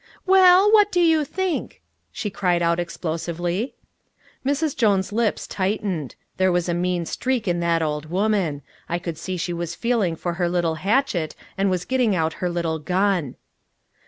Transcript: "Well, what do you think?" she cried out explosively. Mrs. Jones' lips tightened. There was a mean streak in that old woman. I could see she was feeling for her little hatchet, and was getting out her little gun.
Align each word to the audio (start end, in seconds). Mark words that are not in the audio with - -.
"Well, 0.25 0.73
what 0.73 0.91
do 0.91 0.99
you 0.99 1.23
think?" 1.23 1.79
she 2.11 2.31
cried 2.31 2.63
out 2.63 2.79
explosively. 2.79 3.75
Mrs. 4.43 4.75
Jones' 4.75 5.11
lips 5.13 5.45
tightened. 5.45 6.15
There 6.37 6.51
was 6.51 6.67
a 6.67 6.73
mean 6.73 7.05
streak 7.05 7.47
in 7.47 7.59
that 7.59 7.83
old 7.83 8.07
woman. 8.07 8.63
I 8.89 8.97
could 8.97 9.19
see 9.19 9.37
she 9.37 9.53
was 9.53 9.75
feeling 9.75 10.15
for 10.15 10.33
her 10.41 10.49
little 10.49 10.73
hatchet, 10.81 11.35
and 11.55 11.69
was 11.69 11.85
getting 11.85 12.15
out 12.15 12.33
her 12.41 12.49
little 12.49 12.79
gun. 12.79 13.35